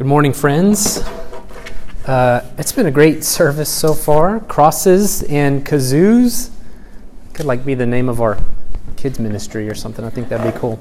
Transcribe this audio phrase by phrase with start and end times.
[0.00, 1.02] Good morning, friends.
[2.06, 4.40] Uh, it's been a great service so far.
[4.40, 6.48] Crosses and kazoos
[7.34, 8.38] could like be the name of our
[8.96, 10.02] kids ministry or something.
[10.02, 10.80] I think that'd be cool.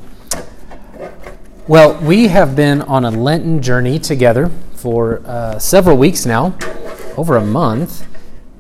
[1.68, 6.58] Well, we have been on a Lenten journey together for uh, several weeks now,
[7.18, 8.08] over a month,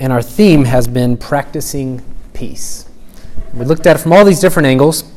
[0.01, 2.03] and our theme has been practicing
[2.33, 2.85] peace.
[3.53, 5.09] We looked at it from all these different angles,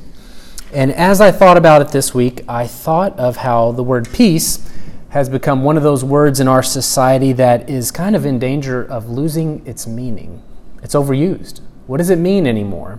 [0.72, 4.68] and as I thought about it this week, I thought of how the word peace
[5.12, 8.82] has become one of those words in our society that is kind of in danger
[8.82, 10.42] of losing its meaning.
[10.82, 11.60] It's overused.
[11.86, 12.98] What does it mean anymore?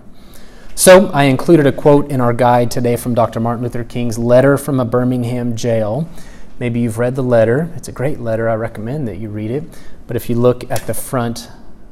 [0.76, 3.40] So, I included a quote in our guide today from Dr.
[3.40, 6.08] Martin Luther King's letter from a Birmingham jail.
[6.60, 7.72] Maybe you've read the letter.
[7.74, 8.48] It's a great letter.
[8.48, 9.64] I recommend that you read it.
[10.06, 11.48] But if you look at the front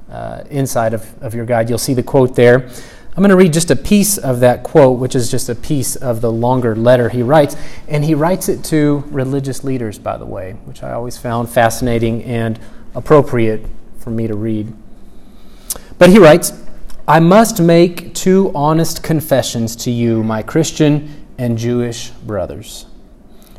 [0.08, 2.70] uh, inside of, of your guide, you'll see the quote there.
[3.14, 5.96] I'm going to read just a piece of that quote, which is just a piece
[5.96, 7.56] of the longer letter he writes.
[7.86, 12.24] And he writes it to religious leaders, by the way, which I always found fascinating
[12.24, 12.58] and
[12.94, 13.66] appropriate
[13.98, 14.72] for me to read.
[15.98, 16.54] But he writes
[17.06, 22.86] I must make two honest confessions to you, my Christian and Jewish brothers.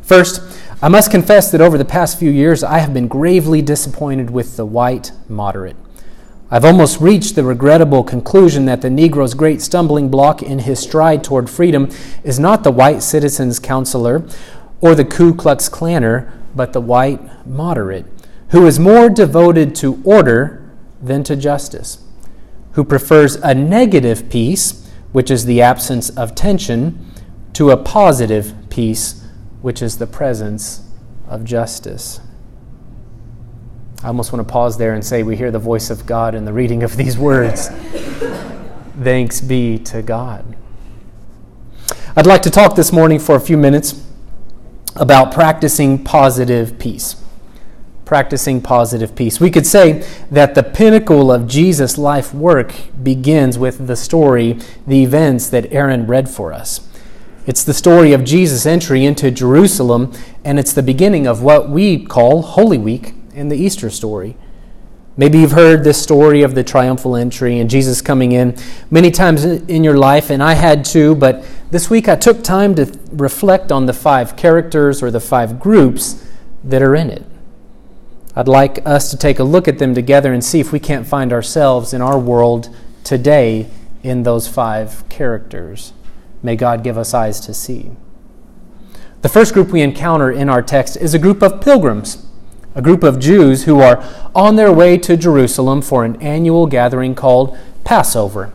[0.01, 0.41] First,
[0.81, 4.57] I must confess that over the past few years I have been gravely disappointed with
[4.57, 5.75] the white moderate.
[6.53, 11.23] I've almost reached the regrettable conclusion that the Negro's great stumbling block in his stride
[11.23, 11.89] toward freedom
[12.23, 14.23] is not the white citizen's counselor
[14.79, 18.05] or the Ku Klux Klanner, but the white moderate,
[18.49, 20.63] who is more devoted to order
[21.01, 21.97] than to justice,
[22.73, 27.03] who prefers a negative peace, which is the absence of tension,
[27.53, 29.25] to a positive peace,
[29.63, 30.87] which is the presence
[31.27, 32.19] of justice.
[34.03, 36.43] I almost want to pause there and say we hear the voice of God in
[36.43, 37.69] the reading of these words.
[39.01, 40.57] Thanks be to God.
[42.13, 44.05] I'd like to talk this morning for a few minutes
[44.97, 47.15] about practicing positive peace.
[48.03, 49.39] Practicing positive peace.
[49.39, 55.01] We could say that the pinnacle of Jesus' life work begins with the story, the
[55.01, 56.85] events that Aaron read for us.
[57.47, 60.11] It's the story of Jesus' entry into Jerusalem,
[60.43, 64.35] and it's the beginning of what we call Holy Week in the Easter story.
[65.15, 68.57] Maybe you've heard this story of the triumphal entry and Jesus coming in
[68.89, 72.73] many times in your life, and I had too, but this week I took time
[72.75, 76.27] to reflect on the five characters or the five groups
[76.63, 77.23] that are in it.
[78.35, 81.05] I'd like us to take a look at them together and see if we can't
[81.05, 83.69] find ourselves in our world today
[84.01, 85.93] in those five characters.
[86.41, 87.91] May God give us eyes to see.
[89.21, 92.25] The first group we encounter in our text is a group of pilgrims
[92.75, 94.03] a group of Jews who are
[94.33, 98.53] on their way to Jerusalem for an annual gathering called Passover,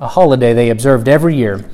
[0.00, 1.64] a holiday they observed every year.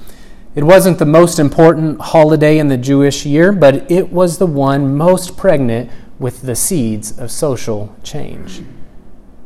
[0.54, 4.96] It wasn't the most important holiday in the Jewish year, but it was the one
[4.96, 8.62] most pregnant with the seeds of social change.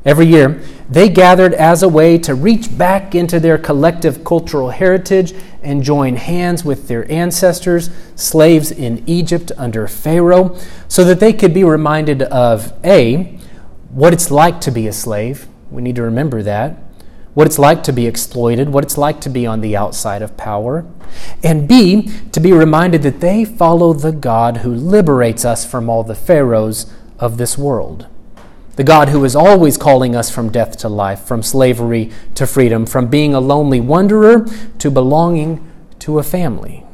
[0.04, 5.34] Every year, they gathered as a way to reach back into their collective cultural heritage
[5.62, 10.56] and join hands with their ancestors, slaves in Egypt under Pharaoh,
[10.88, 13.38] so that they could be reminded of A,
[13.90, 15.46] what it's like to be a slave.
[15.70, 16.78] We need to remember that.
[17.34, 20.36] What it's like to be exploited, what it's like to be on the outside of
[20.36, 20.86] power.
[21.44, 26.02] And B, to be reminded that they follow the God who liberates us from all
[26.02, 28.06] the pharaohs of this world
[28.76, 32.86] the God who is always calling us from death to life, from slavery to freedom,
[32.86, 34.46] from being a lonely wanderer
[34.78, 36.84] to belonging to a family.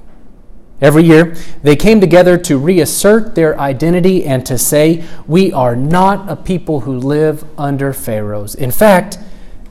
[0.80, 6.30] Every year, they came together to reassert their identity and to say, We are not
[6.30, 8.54] a people who live under pharaohs.
[8.54, 9.18] In fact,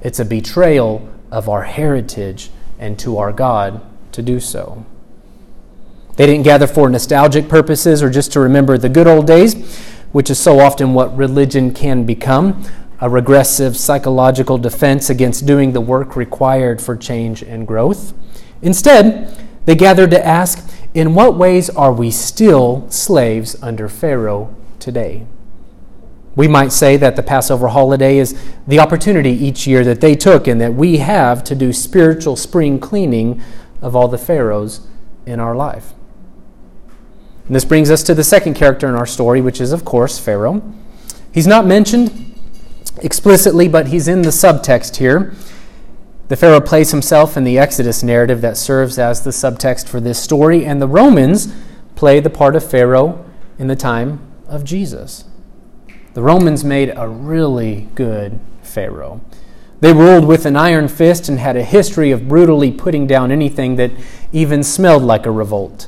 [0.01, 2.49] it's a betrayal of our heritage
[2.79, 3.81] and to our God
[4.13, 4.85] to do so.
[6.15, 9.53] They didn't gather for nostalgic purposes or just to remember the good old days
[10.11, 12.63] which is so often what religion can become
[12.99, 18.13] a regressive psychological defense against doing the work required for change and growth.
[18.61, 19.35] Instead,
[19.65, 25.25] they gathered to ask in what ways are we still slaves under Pharaoh today?
[26.35, 30.47] We might say that the Passover holiday is the opportunity each year that they took
[30.47, 33.41] and that we have to do spiritual spring cleaning
[33.81, 34.87] of all the Pharaohs
[35.25, 35.93] in our life.
[37.47, 40.17] And this brings us to the second character in our story, which is, of course,
[40.17, 40.63] Pharaoh.
[41.31, 42.35] He's not mentioned
[43.01, 45.33] explicitly, but he's in the subtext here.
[46.27, 50.21] The Pharaoh plays himself in the Exodus narrative that serves as the subtext for this
[50.21, 51.53] story, and the Romans
[51.95, 53.23] play the part of Pharaoh
[53.59, 55.25] in the time of Jesus.
[56.15, 59.21] The Romans made a really good Pharaoh.
[59.81, 63.75] They ruled with an iron fist and had a history of brutally putting down anything
[63.75, 63.91] that
[64.31, 65.87] even smelled like a revolt.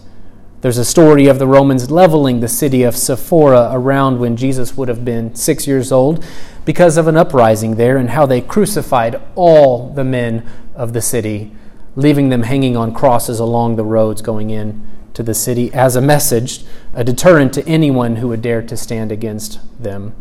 [0.61, 4.87] There's a story of the Romans leveling the city of Sepphoris around when Jesus would
[4.87, 6.25] have been six years old
[6.65, 11.51] because of an uprising there and how they crucified all the men of the city,
[11.95, 14.83] leaving them hanging on crosses along the roads going in
[15.13, 19.11] to the city as a message, a deterrent to anyone who would dare to stand
[19.11, 20.15] against them.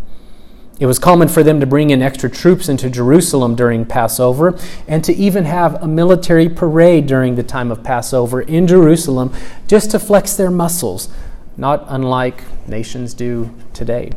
[0.78, 5.02] It was common for them to bring in extra troops into Jerusalem during Passover and
[5.04, 9.32] to even have a military parade during the time of Passover in Jerusalem
[9.66, 11.08] just to flex their muscles,
[11.56, 14.12] not unlike nations do today.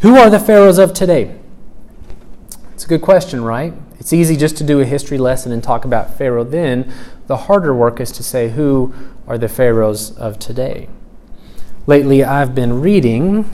[0.00, 1.38] Who are the pharaohs of today?
[2.72, 3.74] It's a good question, right?
[4.00, 6.90] It's easy just to do a history lesson and talk about Pharaoh then.
[7.26, 8.94] The harder work is to say who
[9.26, 10.88] are the pharaohs of today.
[11.86, 13.44] Lately, I've been reading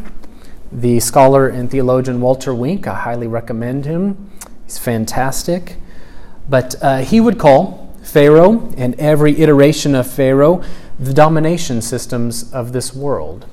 [0.71, 2.87] the scholar and theologian Walter Wink.
[2.87, 4.31] I highly recommend him.
[4.65, 5.77] He's fantastic.
[6.49, 10.63] But uh, he would call Pharaoh and every iteration of Pharaoh
[10.99, 13.47] the domination systems of this world.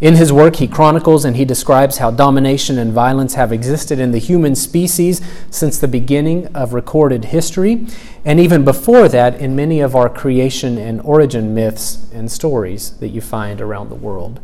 [0.00, 4.12] In his work, he chronicles and he describes how domination and violence have existed in
[4.12, 5.20] the human species
[5.50, 7.84] since the beginning of recorded history,
[8.24, 13.08] and even before that, in many of our creation and origin myths and stories that
[13.08, 14.38] you find around the world.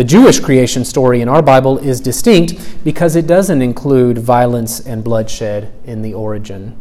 [0.00, 5.04] The Jewish creation story in our Bible is distinct because it doesn't include violence and
[5.04, 6.80] bloodshed in the origin.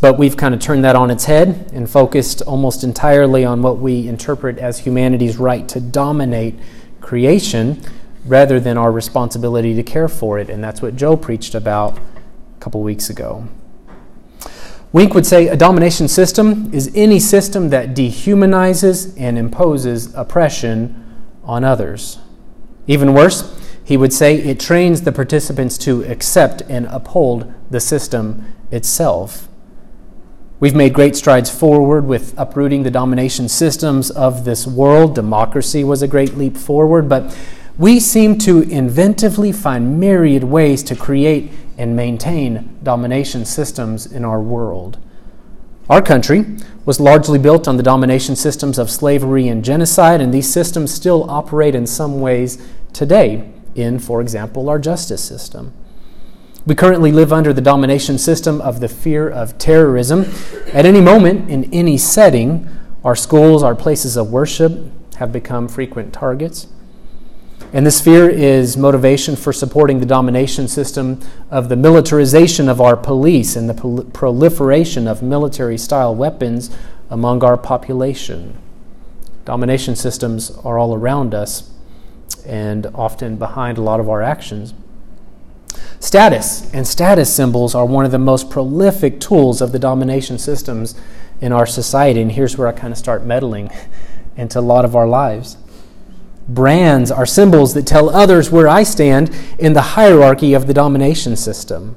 [0.00, 3.78] But we've kind of turned that on its head and focused almost entirely on what
[3.78, 6.54] we interpret as humanity's right to dominate
[7.00, 7.82] creation
[8.24, 10.48] rather than our responsibility to care for it.
[10.48, 13.48] And that's what Joe preached about a couple weeks ago.
[14.92, 21.00] Wink would say a domination system is any system that dehumanizes and imposes oppression
[21.44, 22.18] on others.
[22.86, 28.54] Even worse, he would say it trains the participants to accept and uphold the system
[28.70, 29.48] itself.
[30.60, 35.14] We've made great strides forward with uprooting the domination systems of this world.
[35.14, 37.36] Democracy was a great leap forward, but
[37.76, 44.40] we seem to inventively find myriad ways to create and maintain domination systems in our
[44.40, 44.98] world.
[45.90, 46.46] Our country
[46.86, 51.28] was largely built on the domination systems of slavery and genocide, and these systems still
[51.30, 52.56] operate in some ways
[52.94, 55.74] today in, for example, our justice system.
[56.66, 60.24] We currently live under the domination system of the fear of terrorism.
[60.72, 62.66] At any moment, in any setting,
[63.04, 66.68] our schools, our places of worship have become frequent targets.
[67.74, 71.18] And this fear is motivation for supporting the domination system
[71.50, 76.70] of the militarization of our police and the prol- proliferation of military style weapons
[77.10, 78.56] among our population.
[79.44, 81.68] Domination systems are all around us
[82.46, 84.72] and often behind a lot of our actions.
[85.98, 90.94] Status and status symbols are one of the most prolific tools of the domination systems
[91.40, 92.22] in our society.
[92.22, 93.68] And here's where I kind of start meddling
[94.36, 95.56] into a lot of our lives.
[96.48, 101.36] Brands are symbols that tell others where I stand in the hierarchy of the domination
[101.36, 101.96] system.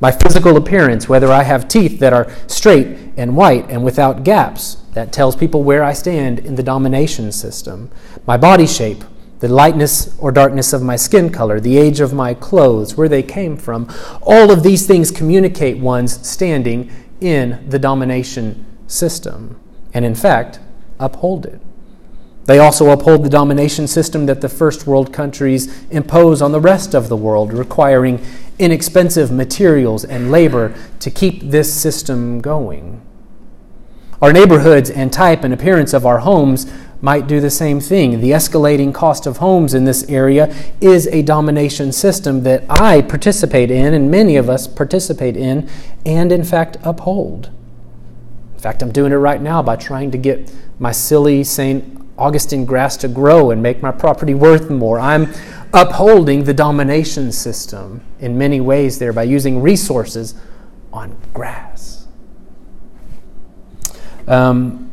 [0.00, 4.78] My physical appearance, whether I have teeth that are straight and white and without gaps,
[4.94, 7.90] that tells people where I stand in the domination system.
[8.26, 9.04] My body shape,
[9.40, 13.22] the lightness or darkness of my skin color, the age of my clothes, where they
[13.22, 16.90] came from, all of these things communicate one's standing
[17.20, 19.58] in the domination system,
[19.92, 20.60] and in fact,
[20.98, 21.60] uphold it.
[22.50, 26.94] They also uphold the domination system that the first world countries impose on the rest
[26.94, 28.20] of the world, requiring
[28.58, 33.02] inexpensive materials and labor to keep this system going.
[34.20, 36.68] Our neighborhoods and type and appearance of our homes
[37.00, 38.20] might do the same thing.
[38.20, 43.70] The escalating cost of homes in this area is a domination system that I participate
[43.70, 45.70] in, and many of us participate in,
[46.04, 47.48] and in fact uphold.
[48.54, 51.99] In fact, I'm doing it right now by trying to get my silly St.
[52.20, 55.00] Augustine grass to grow and make my property worth more.
[55.00, 55.32] I'm
[55.72, 60.34] upholding the domination system in many ways there by using resources
[60.92, 62.06] on grass.
[64.28, 64.92] Um,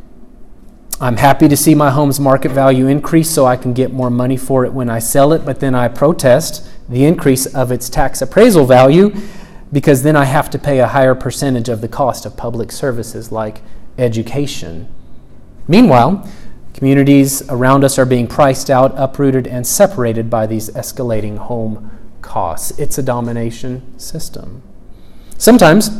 [1.00, 4.36] I'm happy to see my home's market value increase so I can get more money
[4.36, 8.20] for it when I sell it, but then I protest the increase of its tax
[8.20, 9.14] appraisal value
[9.70, 13.30] because then I have to pay a higher percentage of the cost of public services
[13.30, 13.60] like
[13.96, 14.92] education.
[15.68, 16.28] Meanwhile,
[16.78, 21.90] Communities around us are being priced out, uprooted, and separated by these escalating home
[22.22, 22.70] costs.
[22.78, 24.62] It's a domination system.
[25.38, 25.90] Sometimes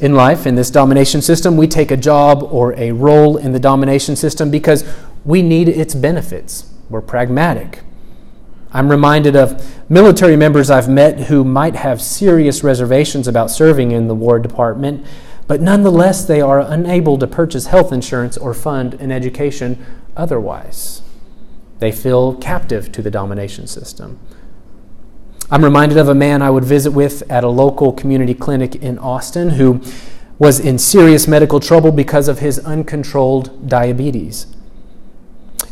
[0.00, 3.60] in life, in this domination system, we take a job or a role in the
[3.60, 4.84] domination system because
[5.24, 6.74] we need its benefits.
[6.90, 7.82] We're pragmatic.
[8.72, 14.08] I'm reminded of military members I've met who might have serious reservations about serving in
[14.08, 15.06] the War Department
[15.46, 19.84] but nonetheless, they are unable to purchase health insurance or fund an education
[20.16, 21.02] otherwise.
[21.78, 24.18] They feel captive to the domination system.
[25.50, 28.98] I'm reminded of a man I would visit with at a local community clinic in
[28.98, 29.80] Austin who
[30.38, 34.46] was in serious medical trouble because of his uncontrolled diabetes.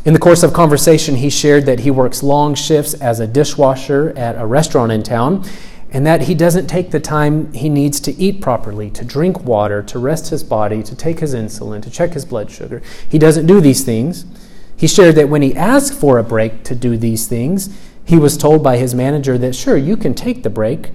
[0.05, 4.13] In the course of conversation, he shared that he works long shifts as a dishwasher
[4.15, 5.43] at a restaurant in town
[5.91, 9.81] and that he doesn't take the time he needs to eat properly, to drink water,
[9.83, 12.81] to rest his body, to take his insulin, to check his blood sugar.
[13.07, 14.25] He doesn't do these things.
[14.75, 17.69] He shared that when he asked for a break to do these things,
[18.03, 20.91] he was told by his manager that, sure, you can take the break,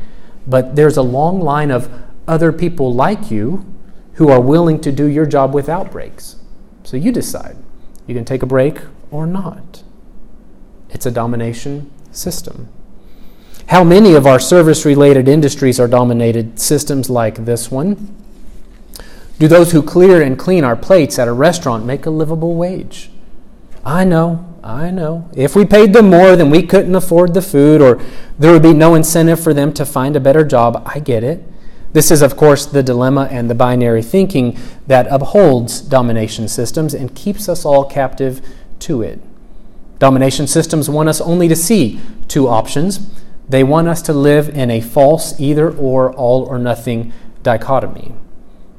[0.46, 1.90] but there's a long line of
[2.28, 3.64] other people like you
[4.14, 6.36] who are willing to do your job without breaks.
[6.84, 7.56] So you decide.
[8.06, 8.80] You can take a break
[9.10, 9.82] or not.
[10.90, 12.68] It's a domination system.
[13.68, 18.14] How many of our service related industries are dominated systems like this one?
[19.38, 23.10] Do those who clear and clean our plates at a restaurant make a livable wage?
[23.84, 25.30] I know, I know.
[25.34, 28.02] If we paid them more, then we couldn't afford the food, or
[28.38, 30.82] there would be no incentive for them to find a better job.
[30.84, 31.42] I get it.
[31.92, 37.14] This is, of course, the dilemma and the binary thinking that upholds domination systems and
[37.14, 38.46] keeps us all captive
[38.80, 39.20] to it.
[39.98, 43.00] Domination systems want us only to see two options.
[43.50, 48.14] They want us to live in a false either or, all or nothing dichotomy.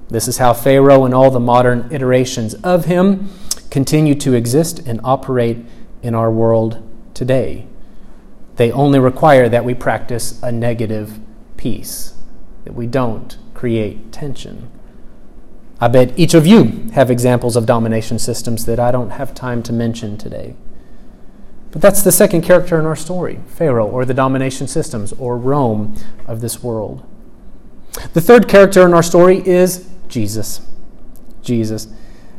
[0.07, 3.29] This is how Pharaoh and all the modern iterations of him
[3.69, 5.57] continue to exist and operate
[6.01, 6.81] in our world
[7.13, 7.67] today.
[8.55, 11.19] They only require that we practice a negative
[11.57, 12.13] peace,
[12.63, 14.71] that we don't create tension.
[15.81, 19.63] I bet each of you have examples of domination systems that I don't have time
[19.63, 20.55] to mention today.
[21.71, 25.95] But that's the second character in our story Pharaoh, or the domination systems, or Rome
[26.27, 27.05] of this world.
[28.13, 30.61] The third character in our story is Jesus.
[31.41, 31.87] Jesus.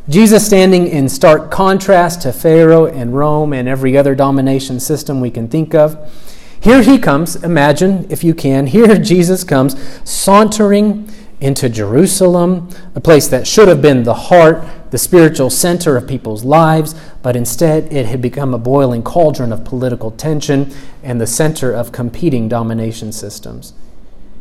[0.09, 5.31] Jesus standing in stark contrast to Pharaoh and Rome and every other domination system we
[5.31, 6.13] can think of.
[6.61, 9.77] Here he comes, imagine if you can, here Jesus comes
[10.09, 11.09] sauntering
[11.41, 16.45] into Jerusalem, a place that should have been the heart, the spiritual center of people's
[16.45, 20.73] lives, but instead it had become a boiling cauldron of political tension
[21.03, 23.75] and the center of competing domination systems.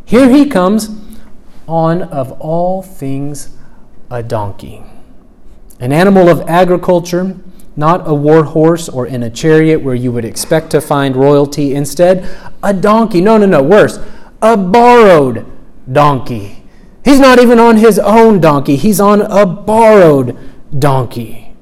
[0.05, 0.89] Here he comes
[1.67, 3.57] on, of all things,
[4.11, 4.83] a donkey
[5.81, 7.35] an animal of agriculture,
[7.75, 11.73] not a war horse or in a chariot where you would expect to find royalty.
[11.73, 12.29] Instead,
[12.61, 13.19] a donkey.
[13.19, 13.99] No, no, no, worse,
[14.41, 15.45] a borrowed
[15.91, 16.60] donkey.
[17.03, 20.37] He's not even on his own donkey, he's on a borrowed
[20.77, 21.53] donkey,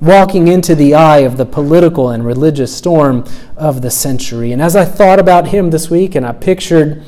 [0.00, 3.24] walking into the eye of the political and religious storm
[3.56, 4.52] of the century.
[4.52, 7.04] And as I thought about him this week and I pictured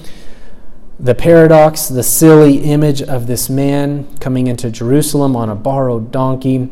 [0.99, 6.71] the paradox, the silly image of this man coming into Jerusalem on a borrowed donkey.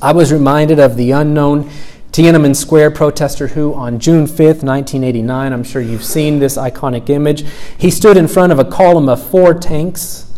[0.00, 1.70] I was reminded of the unknown
[2.16, 7.44] Tiananmen Square protester who, on June 5th, 1989, I'm sure you've seen this iconic image,
[7.76, 10.32] he stood in front of a column of four tanks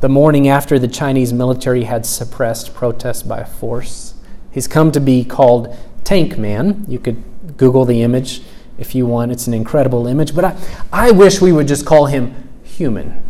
[0.00, 4.14] the morning after the Chinese military had suppressed protests by force.
[4.50, 6.84] He's come to be called Tank Man.
[6.88, 7.22] You could
[7.56, 8.42] Google the image
[8.76, 9.30] if you want.
[9.30, 10.34] It's an incredible image.
[10.34, 10.56] But I,
[10.92, 13.22] I wish we would just call him human.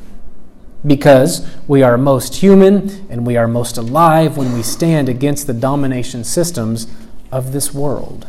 [0.87, 5.53] Because we are most human and we are most alive when we stand against the
[5.53, 6.87] domination systems
[7.33, 8.29] of this world.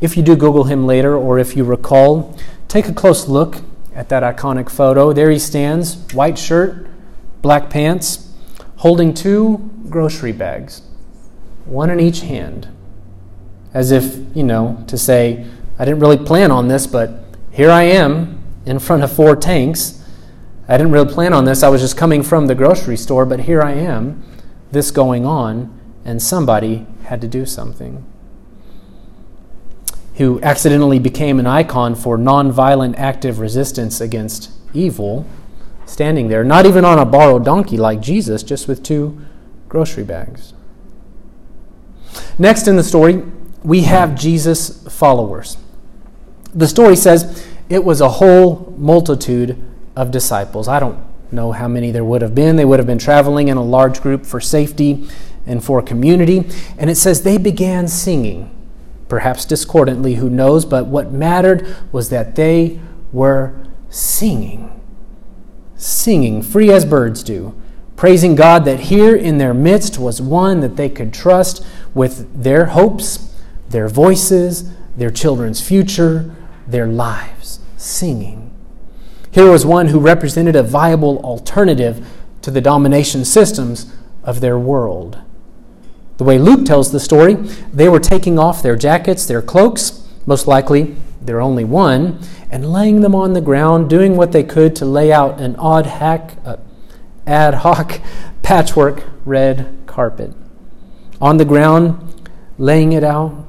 [0.00, 2.36] If you do Google him later, or if you recall,
[2.66, 3.58] take a close look
[3.94, 5.12] at that iconic photo.
[5.12, 6.88] There he stands, white shirt,
[7.42, 8.32] black pants,
[8.78, 10.82] holding two grocery bags,
[11.64, 12.68] one in each hand
[13.76, 15.46] as if, you know, to say,
[15.78, 17.10] I didn't really plan on this, but
[17.50, 20.02] here I am in front of four tanks.
[20.66, 21.62] I didn't really plan on this.
[21.62, 24.24] I was just coming from the grocery store, but here I am,
[24.72, 28.06] this going on, and somebody had to do something.
[30.14, 35.26] Who accidentally became an icon for nonviolent active resistance against evil,
[35.84, 39.20] standing there, not even on a borrowed donkey like Jesus, just with two
[39.68, 40.54] grocery bags.
[42.38, 43.24] Next in the story,
[43.64, 45.58] we have Jesus' followers.
[46.54, 49.60] The story says it was a whole multitude
[49.96, 50.68] of disciples.
[50.68, 50.98] I don't
[51.32, 52.54] know how many there would have been.
[52.54, 55.08] They would have been traveling in a large group for safety
[55.46, 56.44] and for community.
[56.78, 58.50] And it says they began singing,
[59.08, 62.80] perhaps discordantly, who knows, but what mattered was that they
[63.12, 63.54] were
[63.88, 64.72] singing.
[65.76, 67.54] Singing, free as birds do,
[67.96, 72.66] praising God that here in their midst was one that they could trust with their
[72.66, 73.26] hopes
[73.68, 76.34] their voices, their children's future,
[76.66, 78.50] their lives, singing.
[79.30, 82.06] Here was one who represented a viable alternative
[82.42, 85.18] to the domination systems of their world.
[86.16, 87.34] The way Luke tells the story,
[87.72, 92.18] they were taking off their jackets, their cloaks, most likely their only one,
[92.50, 95.86] and laying them on the ground, doing what they could to lay out an odd
[95.86, 96.56] hack, uh,
[97.26, 98.00] ad hoc
[98.42, 100.32] patchwork red carpet.
[101.20, 103.44] On the ground, laying it out.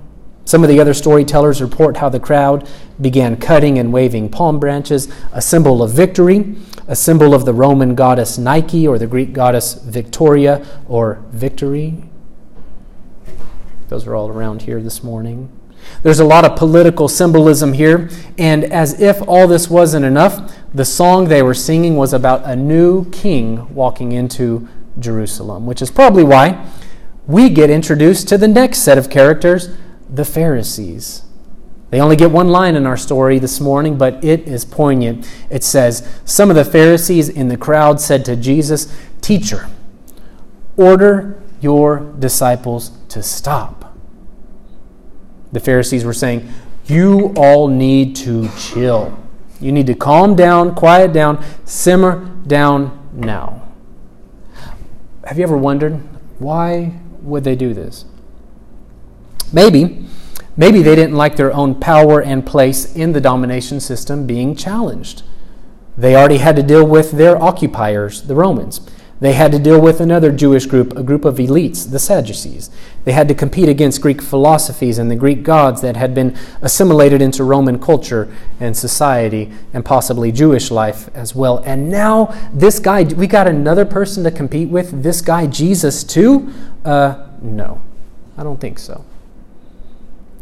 [0.45, 2.67] Some of the other storytellers report how the crowd
[2.99, 6.55] began cutting and waving palm branches, a symbol of victory,
[6.87, 12.01] a symbol of the Roman goddess Nike or the Greek goddess Victoria or victory.
[13.89, 15.49] Those are all around here this morning.
[16.03, 20.83] There's a lot of political symbolism here, and as if all this wasn't enough, the
[20.85, 24.67] song they were singing was about a new king walking into
[24.99, 26.65] Jerusalem, which is probably why
[27.27, 29.69] we get introduced to the next set of characters,
[30.09, 31.23] the Pharisees.
[31.89, 35.29] They only get one line in our story this morning, but it is poignant.
[35.49, 39.69] It says, Some of the Pharisees in the crowd said to Jesus, Teacher,
[40.75, 43.95] order your disciples to stop.
[45.51, 46.47] The Pharisees were saying,
[46.85, 49.17] You all need to chill.
[49.59, 53.63] You need to calm down, quiet down, simmer down now.
[55.25, 55.99] Have you ever wondered
[56.39, 58.05] why would they do this?
[59.51, 60.05] Maybe
[60.55, 65.23] maybe they didn't like their own power and place in the domination system being challenged.
[65.97, 68.81] They already had to deal with their occupiers, the Romans.
[69.19, 72.69] They had to deal with another Jewish group, a group of elites, the Sadducees.
[73.03, 77.21] They had to compete against Greek philosophies and the Greek gods that had been assimilated
[77.21, 81.57] into Roman culture and society and possibly Jewish life as well.
[81.65, 86.53] And now, this guy, we got another person to compete with, this guy, Jesus, too?
[86.85, 87.81] Uh, no,
[88.37, 89.03] I don't think so.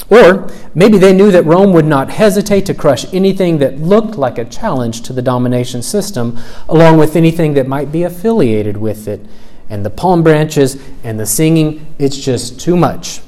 [0.10, 4.38] Or maybe they knew that Rome would not hesitate to crush anything that looked like
[4.38, 6.38] a challenge to the domination system,
[6.70, 9.26] along with anything that might be affiliated with it.
[9.68, 13.22] And the palm branches and the singing, it's just too much.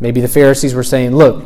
[0.00, 1.44] Maybe the Pharisees were saying, Look,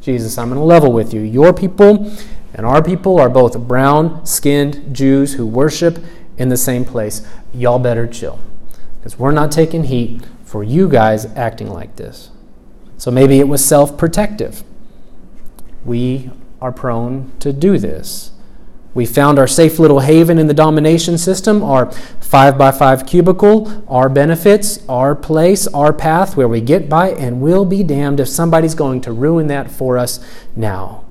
[0.00, 1.20] Jesus, I'm going to level with you.
[1.20, 2.12] Your people
[2.54, 6.04] and our people are both brown skinned Jews who worship
[6.36, 7.24] in the same place.
[7.54, 8.40] Y'all better chill.
[8.96, 12.31] Because we're not taking heat for you guys acting like this.
[13.02, 14.62] So maybe it was self protective.
[15.84, 18.30] We are prone to do this.
[18.94, 23.82] We found our safe little haven in the domination system, our five by five cubicle,
[23.88, 28.28] our benefits, our place, our path where we get by, and we'll be damned if
[28.28, 31.04] somebody's going to ruin that for us now.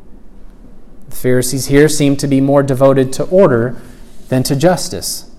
[1.10, 3.82] The Pharisees here seem to be more devoted to order
[4.30, 5.30] than to justice.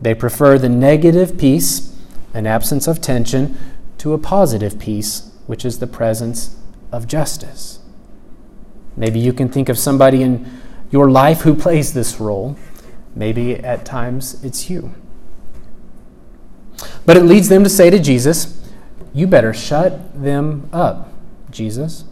[0.00, 1.94] They prefer the negative peace,
[2.32, 3.58] an absence of tension,
[3.98, 6.56] to a positive peace, which is the presence
[6.92, 7.80] of justice.
[8.96, 12.56] Maybe you can think of somebody in your life who plays this role.
[13.14, 14.94] Maybe at times it's you.
[17.06, 18.62] But it leads them to say to Jesus,
[19.12, 21.12] You better shut them up,
[21.50, 22.04] Jesus.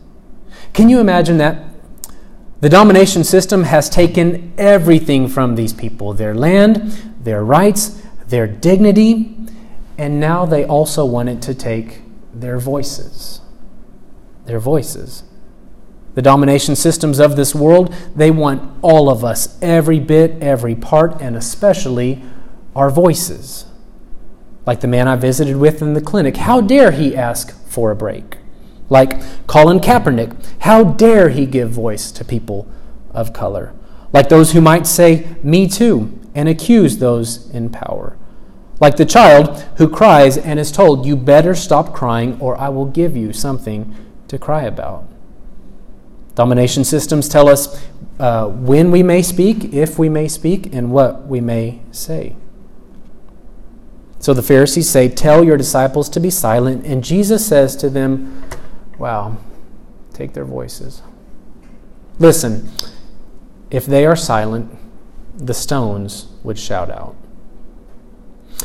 [0.72, 1.64] Can you imagine that?
[2.60, 9.36] The domination system has taken everything from these people their land, their rights, their dignity,
[9.98, 12.01] and now they also want it to take
[12.34, 13.40] their voices.
[14.46, 15.24] Their voices.
[16.14, 21.20] The domination systems of this world, they want all of us, every bit, every part,
[21.22, 22.22] and especially
[22.76, 23.66] our voices.
[24.66, 27.96] Like the man I visited with in the clinic, how dare he ask for a
[27.96, 28.36] break?
[28.90, 32.70] Like Colin Kaepernick, how dare he give voice to people
[33.10, 33.72] of color?
[34.12, 38.18] Like those who might say, Me too, and accuse those in power.
[38.82, 42.86] Like the child who cries and is told, You better stop crying or I will
[42.86, 43.94] give you something
[44.26, 45.08] to cry about.
[46.34, 47.80] Domination systems tell us
[48.18, 52.34] uh, when we may speak, if we may speak, and what we may say.
[54.18, 56.84] So the Pharisees say, Tell your disciples to be silent.
[56.84, 58.42] And Jesus says to them,
[58.98, 59.36] Wow,
[60.12, 61.02] take their voices.
[62.18, 62.68] Listen,
[63.70, 64.76] if they are silent,
[65.36, 67.14] the stones would shout out.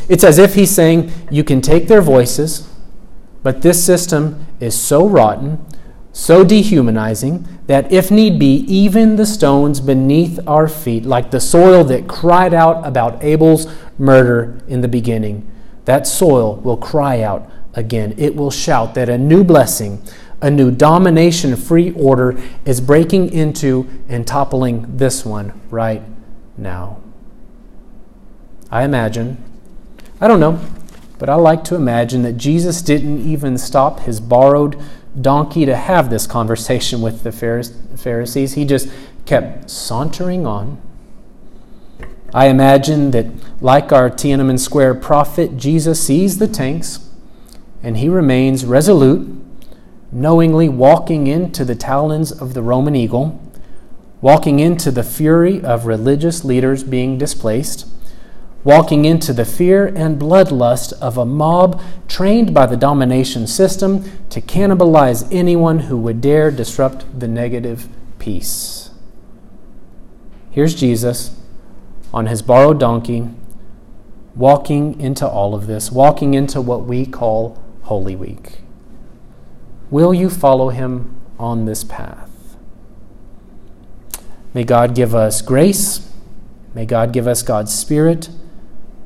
[0.09, 2.69] It's as if he's saying, You can take their voices,
[3.43, 5.65] but this system is so rotten,
[6.11, 11.83] so dehumanizing, that if need be, even the stones beneath our feet, like the soil
[11.85, 15.49] that cried out about Abel's murder in the beginning,
[15.85, 18.13] that soil will cry out again.
[18.17, 20.01] It will shout that a new blessing,
[20.41, 26.03] a new domination free order is breaking into and toppling this one right
[26.57, 27.01] now.
[28.69, 29.43] I imagine
[30.19, 30.59] I don't know,
[31.19, 34.81] but I like to imagine that Jesus didn't even stop his borrowed
[35.19, 38.53] donkey to have this conversation with the Pharisees.
[38.53, 38.89] He just
[39.25, 40.81] kept sauntering on,
[42.33, 43.27] I imagine that,
[43.61, 47.09] like our Tiananmen Square prophet, Jesus sees the tanks
[47.83, 49.27] and he remains resolute,
[50.11, 53.39] knowingly walking into the talons of the Roman eagle,
[54.19, 57.87] walking into the fury of religious leaders being displaced,
[58.63, 64.41] walking into the fear and bloodlust of a mob trained by the domination system to
[64.41, 67.87] cannibalize anyone who would dare disrupt the negative
[68.19, 68.89] peace.
[70.51, 71.39] Here's Jesus
[72.13, 73.29] on his borrowed donkey,
[74.35, 78.59] walking into all of this, walking into what we call Holy Week.
[79.89, 82.57] Will you follow him on this path?
[84.53, 86.11] May God give us grace.
[86.73, 88.29] May God give us God's Spirit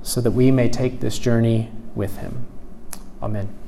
[0.03, 2.47] so that we may take this journey with him.
[3.21, 3.60] Amen.